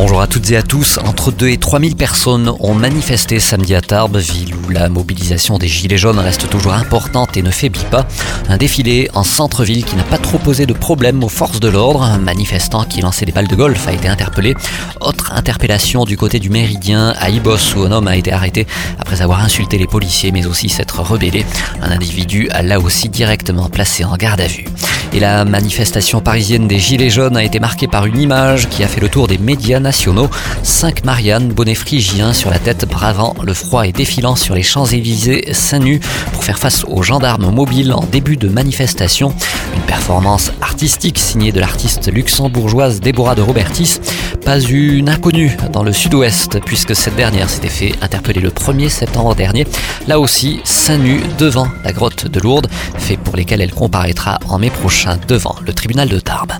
Bonjour 0.00 0.20
à 0.20 0.28
toutes 0.28 0.48
et 0.52 0.56
à 0.56 0.62
tous. 0.62 1.00
Entre 1.04 1.32
2 1.32 1.48
et 1.48 1.56
3 1.56 1.80
000 1.80 1.94
personnes 1.96 2.52
ont 2.60 2.72
manifesté 2.72 3.40
samedi 3.40 3.74
à 3.74 3.80
Tarbes, 3.80 4.18
ville 4.18 4.54
où 4.54 4.70
la 4.70 4.88
mobilisation 4.88 5.58
des 5.58 5.66
Gilets 5.66 5.98
jaunes 5.98 6.20
reste 6.20 6.48
toujours 6.48 6.72
importante 6.72 7.36
et 7.36 7.42
ne 7.42 7.50
faiblit 7.50 7.84
pas. 7.90 8.06
Un 8.48 8.58
défilé 8.58 9.10
en 9.14 9.24
centre-ville 9.24 9.84
qui 9.84 9.96
n'a 9.96 10.04
pas 10.04 10.18
trop 10.18 10.38
posé 10.38 10.66
de 10.66 10.72
problème 10.72 11.24
aux 11.24 11.28
forces 11.28 11.58
de 11.58 11.66
l'ordre. 11.66 12.04
Un 12.04 12.18
manifestant 12.18 12.84
qui 12.84 13.00
lançait 13.00 13.26
des 13.26 13.32
balles 13.32 13.48
de 13.48 13.56
golf 13.56 13.88
a 13.88 13.92
été 13.92 14.06
interpellé. 14.06 14.54
Autre 15.00 15.32
interpellation 15.32 16.04
du 16.04 16.16
côté 16.16 16.38
du 16.38 16.48
Méridien 16.48 17.12
à 17.18 17.30
Ibos 17.30 17.74
où 17.76 17.82
un 17.82 17.90
homme 17.90 18.06
a 18.06 18.14
été 18.14 18.32
arrêté 18.32 18.68
après 19.00 19.20
avoir 19.20 19.42
insulté 19.42 19.78
les 19.78 19.88
policiers 19.88 20.30
mais 20.30 20.46
aussi 20.46 20.68
s'être 20.68 21.00
rebellé. 21.00 21.44
Un 21.82 21.90
individu 21.90 22.48
a 22.52 22.62
là 22.62 22.78
aussi 22.78 23.08
directement 23.08 23.68
placé 23.68 24.04
en 24.04 24.16
garde 24.16 24.42
à 24.42 24.46
vue. 24.46 24.66
Et 25.14 25.20
la 25.20 25.44
manifestation 25.46 26.20
parisienne 26.20 26.68
des 26.68 26.78
Gilets 26.78 27.08
jaunes 27.08 27.36
a 27.36 27.42
été 27.42 27.60
marquée 27.60 27.88
par 27.88 28.04
une 28.04 28.20
image 28.20 28.68
qui 28.68 28.84
a 28.84 28.88
fait 28.88 29.00
le 29.00 29.08
tour 29.08 29.26
des 29.26 29.38
médias 29.38 29.80
nationaux. 29.80 30.28
Cinq 30.62 31.04
Marianne, 31.04 31.48
bonnet 31.48 31.74
phrygien 31.74 32.34
sur 32.34 32.50
la 32.50 32.58
tête, 32.58 32.86
bravant 32.86 33.34
le 33.42 33.54
froid 33.54 33.86
et 33.86 33.92
défilant 33.92 34.36
sur 34.36 34.54
les 34.54 34.62
Champs-Élysées 34.62 35.54
seins 35.54 35.78
nus 35.78 36.00
pour 36.32 36.44
faire 36.44 36.58
face 36.58 36.84
aux 36.86 37.02
gendarmes 37.02 37.50
mobiles 37.50 37.94
en 37.94 38.04
début 38.04 38.36
de 38.36 38.48
manifestation. 38.48 39.32
Une 39.74 39.82
performance 39.82 40.52
artistique 40.60 41.18
signée 41.18 41.52
de 41.52 41.60
l'artiste 41.60 42.12
luxembourgeoise 42.12 43.00
Déborah 43.00 43.34
de 43.34 43.42
Robertis. 43.42 44.00
Pas 44.44 44.60
une 44.60 45.08
inconnue 45.08 45.56
dans 45.72 45.82
le 45.82 45.92
sud-ouest 45.92 46.60
puisque 46.64 46.94
cette 46.94 47.16
dernière 47.16 47.48
s'était 47.48 47.68
fait 47.68 47.92
interpeller 48.02 48.40
le 48.40 48.50
1er 48.50 48.88
septembre 48.88 49.34
dernier. 49.34 49.66
Là 50.06 50.20
aussi, 50.20 50.60
seins 50.64 50.98
nus 50.98 51.20
devant 51.38 51.68
la 51.82 51.92
grotte 51.92 52.26
de 52.26 52.40
Lourdes, 52.40 52.68
fait 52.96 53.16
pour 53.16 53.36
lesquels 53.36 53.60
elle 53.60 53.72
comparaîtra 53.72 54.38
en 54.48 54.58
mai 54.58 54.70
prochain 54.70 54.97
devant 55.28 55.54
le 55.64 55.72
tribunal 55.72 56.08
de 56.08 56.18
Tarbes. 56.18 56.52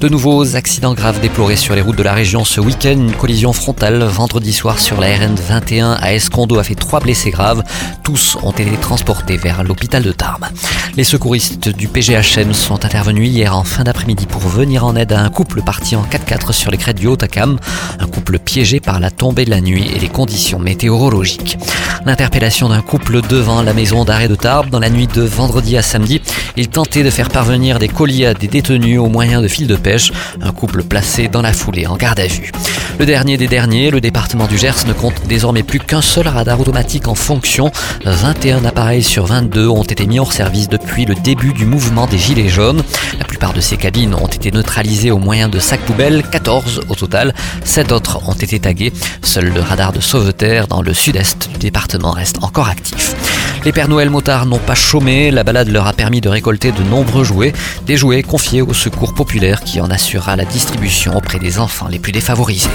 De 0.00 0.08
nouveaux 0.08 0.56
accidents 0.56 0.92
graves 0.92 1.20
déplorés 1.20 1.56
sur 1.56 1.74
les 1.74 1.80
routes 1.80 1.96
de 1.96 2.02
la 2.02 2.12
région 2.12 2.44
ce 2.44 2.60
week-end. 2.60 2.92
Une 2.92 3.14
collision 3.14 3.52
frontale 3.52 4.02
vendredi 4.02 4.52
soir 4.52 4.78
sur 4.78 5.00
la 5.00 5.08
RN 5.16 5.34
21 5.34 5.92
à 5.92 6.12
Escondo 6.12 6.58
a 6.58 6.64
fait 6.64 6.74
trois 6.74 7.00
blessés 7.00 7.30
graves. 7.30 7.62
Tous 8.02 8.36
ont 8.42 8.52
été 8.52 8.76
transportés 8.76 9.38
vers 9.38 9.64
l'hôpital 9.64 10.02
de 10.02 10.12
Tarbes. 10.12 10.44
Les 10.96 11.04
secouristes 11.04 11.68
du 11.70 11.88
PGHM 11.88 12.52
sont 12.52 12.84
intervenus 12.84 13.30
hier 13.30 13.56
en 13.56 13.64
fin 13.64 13.84
d'après-midi 13.84 14.26
pour 14.26 14.42
venir 14.42 14.84
en 14.84 14.94
aide 14.94 15.12
à 15.12 15.20
un 15.20 15.30
couple 15.30 15.62
parti 15.62 15.96
en 15.96 16.02
4x4 16.02 16.52
sur 16.52 16.70
les 16.70 16.78
crêtes 16.78 16.98
du 16.98 17.06
Haut-Acam. 17.06 17.58
Un 17.98 18.06
couple 18.06 18.38
piégé 18.38 18.80
par 18.80 19.00
la 19.00 19.10
tombée 19.10 19.46
de 19.46 19.50
la 19.50 19.62
nuit 19.62 19.90
et 19.94 19.98
les 19.98 20.08
conditions 20.08 20.58
météorologiques. 20.58 21.58
L'interpellation 22.04 22.68
d'un 22.68 22.80
couple 22.80 23.20
devant 23.22 23.62
la 23.62 23.72
maison 23.72 24.04
d'arrêt 24.04 24.28
de 24.28 24.34
Tarbes 24.34 24.70
dans 24.70 24.78
la 24.78 24.90
nuit 24.90 25.06
de 25.06 25.22
vendredi 25.22 25.76
à 25.76 25.82
samedi. 25.82 26.22
Il 26.56 26.68
tentait 26.68 27.02
de 27.02 27.10
faire 27.10 27.28
parvenir 27.28 27.78
des 27.78 27.88
colis 27.88 28.24
à 28.26 28.34
des 28.34 28.48
détenus 28.48 28.98
au 28.98 29.08
moyen 29.08 29.42
de 29.42 29.48
fils 29.48 29.66
de 29.66 29.76
pêche. 29.76 30.12
Un 30.40 30.52
couple 30.52 30.82
placé 30.84 31.28
dans 31.28 31.42
la 31.42 31.52
foulée 31.52 31.86
en 31.86 31.96
garde 31.96 32.20
à 32.20 32.26
vue. 32.26 32.52
Le 32.98 33.06
dernier 33.06 33.36
des 33.36 33.46
derniers, 33.46 33.92
le 33.92 34.00
département 34.00 34.48
du 34.48 34.58
Gers 34.58 34.84
ne 34.88 34.92
compte 34.92 35.22
désormais 35.28 35.62
plus 35.62 35.78
qu'un 35.78 36.02
seul 36.02 36.26
radar 36.26 36.58
automatique 36.60 37.06
en 37.06 37.14
fonction. 37.14 37.70
21 38.04 38.64
appareils 38.64 39.04
sur 39.04 39.24
22 39.26 39.68
ont 39.68 39.84
été 39.84 40.04
mis 40.04 40.18
hors 40.18 40.32
service 40.32 40.68
depuis 40.68 41.04
le 41.04 41.14
début 41.14 41.52
du 41.52 41.64
mouvement 41.64 42.08
des 42.08 42.18
Gilets 42.18 42.48
jaunes. 42.48 42.82
La 43.20 43.24
plupart 43.24 43.52
de 43.52 43.60
ces 43.60 43.76
cabines 43.76 44.14
ont 44.14 44.26
été 44.26 44.50
neutralisées 44.50 45.12
au 45.12 45.18
moyen 45.18 45.48
de 45.48 45.60
sacs 45.60 45.82
poubelles, 45.82 46.24
14 46.32 46.80
au 46.88 46.94
total. 46.96 47.34
7 47.64 47.92
autres 47.92 48.28
ont 48.28 48.34
été 48.34 48.58
tagués. 48.58 48.92
Seul 49.22 49.52
le 49.54 49.60
radar 49.60 49.92
de 49.92 50.00
sauveterre 50.00 50.66
dans 50.66 50.82
le 50.82 50.92
sud-est 50.92 51.50
du 51.52 51.58
département 51.58 52.10
reste 52.10 52.42
encore 52.42 52.68
actif. 52.68 53.14
Les 53.68 53.72
Pères 53.72 53.90
Noël 53.90 54.08
motards 54.08 54.46
n'ont 54.46 54.58
pas 54.58 54.74
chômé, 54.74 55.30
la 55.30 55.44
balade 55.44 55.68
leur 55.68 55.86
a 55.86 55.92
permis 55.92 56.22
de 56.22 56.30
récolter 56.30 56.72
de 56.72 56.82
nombreux 56.84 57.22
jouets, 57.22 57.52
des 57.84 57.98
jouets 57.98 58.22
confiés 58.22 58.62
au 58.62 58.72
secours 58.72 59.12
populaire 59.12 59.60
qui 59.60 59.78
en 59.82 59.90
assurera 59.90 60.36
la 60.36 60.46
distribution 60.46 61.14
auprès 61.14 61.38
des 61.38 61.58
enfants 61.58 61.86
les 61.86 61.98
plus 61.98 62.10
défavorisés. 62.10 62.70